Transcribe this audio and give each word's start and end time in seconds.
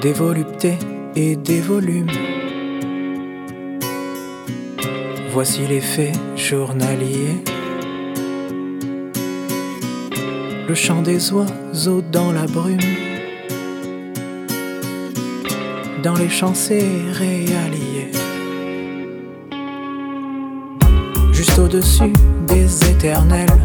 des 0.00 0.12
voluptés 0.12 0.78
et 1.16 1.34
des 1.34 1.60
volumes. 1.60 2.10
Voici 5.32 5.66
les 5.66 5.80
faits 5.80 6.16
journaliers. 6.36 7.42
Le 10.68 10.74
chant 10.74 11.02
des 11.02 11.32
oiseaux 11.32 12.02
dans 12.12 12.32
la 12.32 12.46
brume. 12.46 12.78
Dans 16.02 16.14
les 16.14 16.28
champs 16.28 16.54
céréaliers. 16.54 18.12
Juste 21.32 21.58
au-dessus 21.58 22.12
des 22.46 22.90
éternels. 22.90 23.58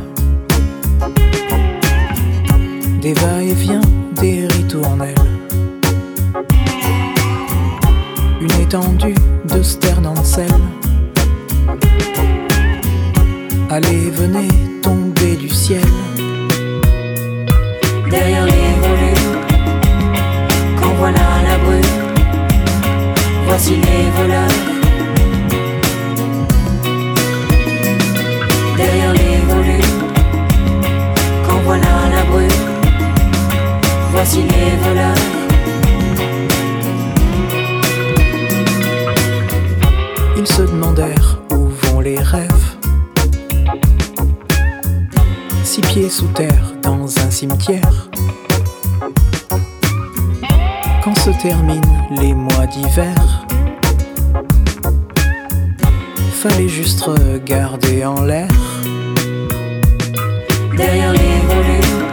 Des 3.01 3.13
va-et-vient, 3.13 3.81
des 4.21 4.47
étendue 8.73 9.13
de 9.53 9.61
sternancelles. 9.61 10.47
Allez, 13.69 14.09
venez 14.09 14.47
tomber 14.81 15.35
du 15.35 15.47
ciel. 15.47 15.85
Derrière 18.09 18.45
les 18.45 18.73
volumes, 18.81 19.37
quand 20.79 20.93
voilà 20.97 21.27
la 21.47 21.57
brume, 21.59 21.81
voici 23.45 23.75
les 23.75 24.09
voleurs. 24.17 24.59
Derrière 28.75 29.13
les 29.13 29.37
volumes, 29.53 30.03
quand 31.45 31.59
voilà 31.63 31.93
la 32.15 32.23
brume, 32.23 32.49
voici 34.11 34.41
les 34.41 34.77
voleurs. 34.83 35.42
Ils 40.45 40.51
se 40.51 40.61
demandèrent 40.63 41.39
où 41.51 41.69
vont 41.69 42.01
les 42.01 42.19
rêves. 42.19 42.75
Six 45.63 45.79
pieds 45.79 46.09
sous 46.09 46.27
terre 46.27 46.73
dans 46.81 47.05
un 47.19 47.31
cimetière. 47.31 48.09
Quand 51.01 51.17
se 51.17 51.29
terminent 51.41 52.09
les 52.11 52.33
mois 52.33 52.65
d'hiver, 52.67 53.15
fallait 56.33 56.67
juste 56.67 56.99
regarder 57.03 58.03
en 58.03 58.23
l'air. 58.23 58.49
Derrière 60.75 61.13
les 61.13 61.39
volumes, 61.47 62.03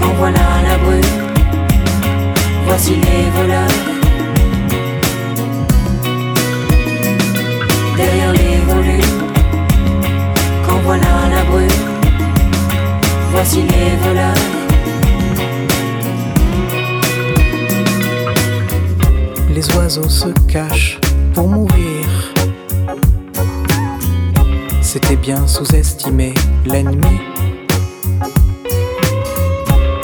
quand 0.00 0.14
voilà 0.16 0.62
la 0.66 0.78
brume, 0.78 1.34
voici 2.64 2.94
les 2.94 3.30
voleurs. 3.38 3.95
Les 13.54 13.96
voleurs. 14.02 14.34
Les 19.50 19.76
oiseaux 19.76 20.08
se 20.08 20.28
cachent 20.48 21.00
pour 21.32 21.48
mourir. 21.48 22.06
C'était 24.82 25.16
bien 25.16 25.46
sous-estimer 25.46 26.34
l'ennemi. 26.64 27.20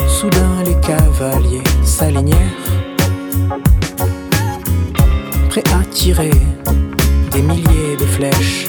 Soudain 0.09 0.62
les 0.65 0.78
cavaliers 0.87 1.65
s'alignèrent, 1.83 2.39
prêts 5.49 5.65
à 5.72 5.84
tirer 5.91 6.31
des 7.33 7.43
milliers 7.43 7.97
de 7.99 8.05
flèches. 8.05 8.69